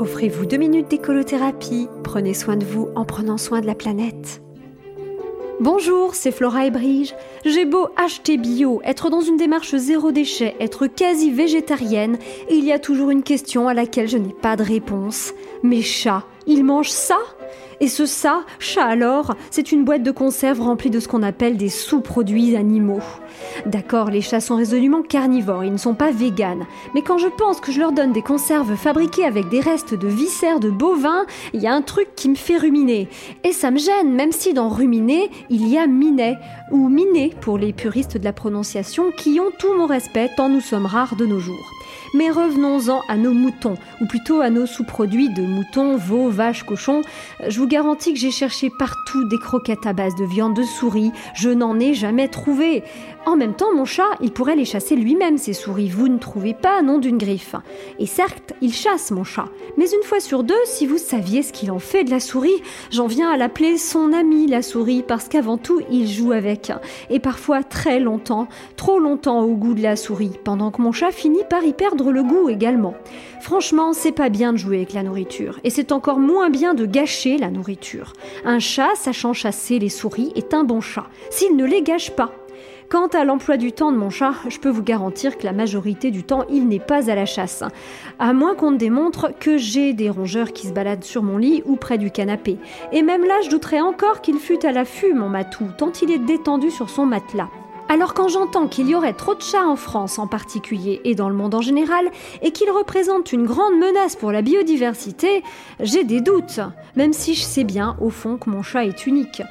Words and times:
Offrez-vous 0.00 0.44
deux 0.44 0.56
minutes 0.56 0.90
d'écolothérapie. 0.90 1.88
Prenez 2.02 2.34
soin 2.34 2.56
de 2.56 2.64
vous 2.64 2.88
en 2.96 3.04
prenant 3.04 3.38
soin 3.38 3.60
de 3.60 3.66
la 3.66 3.76
planète. 3.76 4.42
Bonjour, 5.60 6.16
c'est 6.16 6.32
Flora 6.32 6.66
et 6.66 6.72
Brige. 6.72 7.14
J'ai 7.44 7.64
beau 7.64 7.86
acheter 7.96 8.36
bio, 8.36 8.80
être 8.84 9.08
dans 9.08 9.20
une 9.20 9.36
démarche 9.36 9.76
zéro 9.76 10.10
déchet, 10.10 10.56
être 10.58 10.88
quasi 10.88 11.30
végétarienne, 11.30 12.18
il 12.50 12.64
y 12.64 12.72
a 12.72 12.80
toujours 12.80 13.10
une 13.10 13.22
question 13.22 13.68
à 13.68 13.74
laquelle 13.74 14.08
je 14.08 14.18
n'ai 14.18 14.32
pas 14.32 14.56
de 14.56 14.64
réponse. 14.64 15.32
Mes 15.62 15.82
chats, 15.82 16.24
ils 16.48 16.64
mangent 16.64 16.90
ça? 16.90 17.18
Et 17.80 17.88
ce 17.88 18.06
ça, 18.06 18.44
chat 18.58 18.84
alors, 18.84 19.34
c'est 19.50 19.72
une 19.72 19.84
boîte 19.84 20.02
de 20.02 20.10
conserve 20.10 20.60
remplie 20.60 20.90
de 20.90 21.00
ce 21.00 21.08
qu'on 21.08 21.22
appelle 21.22 21.56
des 21.56 21.68
sous-produits 21.68 22.56
animaux. 22.56 23.00
D'accord, 23.66 24.10
les 24.10 24.20
chats 24.20 24.40
sont 24.40 24.56
résolument 24.56 25.02
carnivores, 25.02 25.64
ils 25.64 25.72
ne 25.72 25.76
sont 25.76 25.94
pas 25.94 26.10
véganes. 26.10 26.66
Mais 26.94 27.02
quand 27.02 27.18
je 27.18 27.26
pense 27.26 27.60
que 27.60 27.72
je 27.72 27.80
leur 27.80 27.92
donne 27.92 28.12
des 28.12 28.22
conserves 28.22 28.76
fabriquées 28.76 29.24
avec 29.24 29.48
des 29.48 29.60
restes 29.60 29.94
de 29.94 30.08
viscères 30.08 30.60
de 30.60 30.70
bovins, 30.70 31.26
il 31.52 31.60
y 31.60 31.66
a 31.66 31.74
un 31.74 31.82
truc 31.82 32.08
qui 32.14 32.28
me 32.28 32.36
fait 32.36 32.58
ruminer. 32.58 33.08
Et 33.42 33.52
ça 33.52 33.70
me 33.70 33.78
gêne, 33.78 34.14
même 34.14 34.32
si 34.32 34.54
dans 34.54 34.68
ruminer, 34.68 35.30
il 35.50 35.68
y 35.68 35.76
a 35.76 35.86
minet, 35.86 36.36
ou 36.70 36.88
miné 36.88 37.34
pour 37.40 37.58
les 37.58 37.72
puristes 37.72 38.16
de 38.16 38.24
la 38.24 38.32
prononciation, 38.32 39.10
qui 39.16 39.40
ont 39.40 39.50
tout 39.58 39.74
mon 39.76 39.86
respect 39.86 40.30
tant 40.36 40.48
nous 40.48 40.60
sommes 40.60 40.86
rares 40.86 41.16
de 41.16 41.26
nos 41.26 41.40
jours. 41.40 41.70
Mais 42.14 42.30
revenons-en 42.30 43.02
à 43.08 43.16
nos 43.16 43.32
moutons, 43.32 43.74
ou 44.00 44.06
plutôt 44.06 44.40
à 44.40 44.48
nos 44.48 44.66
sous-produits 44.66 45.28
de 45.30 45.42
moutons, 45.42 45.96
veaux, 45.96 46.30
vaches, 46.30 46.62
cochons. 46.62 47.02
Je 47.46 47.58
vous 47.58 47.66
garantis 47.66 48.12
que 48.12 48.18
j'ai 48.20 48.30
cherché 48.30 48.70
partout 48.70 49.24
des 49.28 49.38
croquettes 49.38 49.84
à 49.84 49.92
base 49.92 50.14
de 50.14 50.24
viande 50.24 50.54
de 50.54 50.62
souris, 50.62 51.10
je 51.34 51.50
n'en 51.50 51.80
ai 51.80 51.92
jamais 51.92 52.28
trouvé. 52.28 52.84
En 53.26 53.36
même 53.36 53.54
temps, 53.54 53.74
mon 53.74 53.84
chat, 53.84 54.10
il 54.20 54.30
pourrait 54.30 54.54
les 54.54 54.64
chasser 54.64 54.96
lui-même, 54.96 55.38
ces 55.38 55.54
souris. 55.54 55.88
Vous 55.88 56.08
ne 56.08 56.18
trouvez 56.18 56.54
pas, 56.54 56.82
nom 56.82 56.98
d'une 56.98 57.16
griffe. 57.18 57.56
Et 57.98 58.06
certes, 58.06 58.52
il 58.60 58.72
chasse, 58.72 59.10
mon 59.10 59.24
chat. 59.24 59.46
Mais 59.76 59.86
une 59.86 60.02
fois 60.02 60.20
sur 60.20 60.44
deux, 60.44 60.54
si 60.66 60.86
vous 60.86 60.98
saviez 60.98 61.42
ce 61.42 61.52
qu'il 61.52 61.72
en 61.72 61.78
fait 61.78 62.04
de 62.04 62.10
la 62.10 62.20
souris, 62.20 62.62
j'en 62.90 63.06
viens 63.06 63.30
à 63.30 63.36
l'appeler 63.36 63.78
son 63.78 64.12
ami, 64.12 64.46
la 64.46 64.62
souris, 64.62 65.02
parce 65.02 65.28
qu'avant 65.28 65.56
tout, 65.56 65.80
il 65.90 66.06
joue 66.06 66.32
avec. 66.32 66.70
Et 67.10 67.18
parfois 67.18 67.64
très 67.64 67.98
longtemps, 67.98 68.46
trop 68.76 68.98
longtemps 68.98 69.40
au 69.40 69.54
goût 69.54 69.74
de 69.74 69.82
la 69.82 69.96
souris, 69.96 70.38
pendant 70.44 70.70
que 70.70 70.82
mon 70.82 70.92
chat 70.92 71.10
finit 71.10 71.44
par 71.48 71.64
y 71.64 71.72
le 72.12 72.22
goût 72.22 72.48
également. 72.48 72.94
Franchement, 73.40 73.92
c'est 73.92 74.12
pas 74.12 74.28
bien 74.28 74.52
de 74.52 74.58
jouer 74.58 74.76
avec 74.76 74.92
la 74.92 75.02
nourriture. 75.02 75.60
Et 75.64 75.70
c'est 75.70 75.92
encore 75.92 76.18
moins 76.18 76.50
bien 76.50 76.74
de 76.74 76.86
gâcher 76.86 77.38
la 77.38 77.50
nourriture. 77.50 78.12
Un 78.44 78.58
chat, 78.58 78.94
sachant 78.96 79.32
chasser 79.32 79.78
les 79.78 79.88
souris, 79.88 80.32
est 80.34 80.54
un 80.54 80.64
bon 80.64 80.80
chat. 80.80 81.06
S'il 81.30 81.56
ne 81.56 81.64
les 81.64 81.82
gâche 81.82 82.10
pas. 82.10 82.32
Quant 82.90 83.06
à 83.08 83.24
l'emploi 83.24 83.56
du 83.56 83.72
temps 83.72 83.92
de 83.92 83.96
mon 83.96 84.10
chat, 84.10 84.34
je 84.48 84.58
peux 84.58 84.68
vous 84.68 84.82
garantir 84.82 85.38
que 85.38 85.44
la 85.44 85.52
majorité 85.52 86.10
du 86.10 86.22
temps, 86.22 86.44
il 86.50 86.68
n'est 86.68 86.78
pas 86.78 87.10
à 87.10 87.14
la 87.14 87.26
chasse. 87.26 87.64
À 88.18 88.32
moins 88.32 88.54
qu'on 88.54 88.70
ne 88.70 88.76
démontre 88.76 89.32
que 89.38 89.56
j'ai 89.56 89.94
des 89.94 90.10
rongeurs 90.10 90.52
qui 90.52 90.68
se 90.68 90.72
baladent 90.72 91.02
sur 91.02 91.22
mon 91.22 91.38
lit 91.38 91.62
ou 91.64 91.76
près 91.76 91.98
du 91.98 92.10
canapé. 92.10 92.56
Et 92.92 93.02
même 93.02 93.24
là, 93.24 93.34
je 93.44 93.50
douterais 93.50 93.80
encore 93.80 94.20
qu'il 94.20 94.38
fût 94.38 94.64
à 94.64 94.72
l'affût, 94.72 95.14
mon 95.14 95.28
matou, 95.28 95.66
tant 95.76 95.92
il 96.02 96.10
est 96.10 96.18
détendu 96.18 96.70
sur 96.70 96.90
son 96.90 97.06
matelas. 97.06 97.48
Alors 97.88 98.14
quand 98.14 98.28
j'entends 98.28 98.66
qu'il 98.66 98.88
y 98.88 98.94
aurait 98.94 99.12
trop 99.12 99.34
de 99.34 99.42
chats 99.42 99.66
en 99.66 99.76
France 99.76 100.18
en 100.18 100.26
particulier 100.26 101.02
et 101.04 101.14
dans 101.14 101.28
le 101.28 101.34
monde 101.34 101.54
en 101.54 101.60
général, 101.60 102.10
et 102.40 102.50
qu'ils 102.50 102.70
représentent 102.70 103.32
une 103.32 103.44
grande 103.44 103.78
menace 103.78 104.16
pour 104.16 104.32
la 104.32 104.40
biodiversité, 104.40 105.42
j'ai 105.80 106.02
des 106.02 106.22
doutes, 106.22 106.60
même 106.96 107.12
si 107.12 107.34
je 107.34 107.42
sais 107.42 107.64
bien 107.64 107.96
au 108.00 108.08
fond 108.08 108.36
que 108.38 108.48
mon 108.48 108.62
chat 108.62 108.86
est 108.86 109.06
unique. 109.06 109.42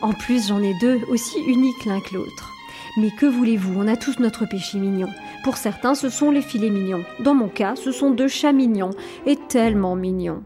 En 0.00 0.12
plus 0.12 0.48
j'en 0.48 0.62
ai 0.62 0.74
deux 0.80 1.00
aussi 1.10 1.38
uniques 1.46 1.84
l'un 1.84 2.00
que 2.00 2.14
l'autre. 2.14 2.50
Mais 2.96 3.10
que 3.10 3.26
voulez-vous, 3.26 3.78
on 3.78 3.88
a 3.88 3.96
tous 3.96 4.18
notre 4.18 4.46
péché 4.46 4.78
mignon. 4.78 5.08
Pour 5.44 5.56
certains, 5.56 5.94
ce 5.94 6.08
sont 6.08 6.30
les 6.30 6.42
filets 6.42 6.70
mignons. 6.70 7.04
Dans 7.20 7.34
mon 7.34 7.48
cas, 7.48 7.74
ce 7.76 7.90
sont 7.90 8.10
deux 8.10 8.28
chats 8.28 8.52
mignons, 8.52 8.90
et 9.26 9.36
tellement 9.36 9.96
mignons. 9.96 10.42